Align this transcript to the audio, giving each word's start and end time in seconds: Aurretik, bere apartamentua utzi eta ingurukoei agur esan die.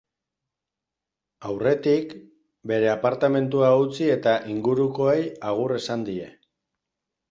Aurretik, 1.49 2.17
bere 2.73 2.91
apartamentua 2.95 3.71
utzi 3.85 4.11
eta 4.19 4.37
ingurukoei 4.59 5.25
agur 5.55 5.81
esan 5.81 6.13
die. 6.13 6.31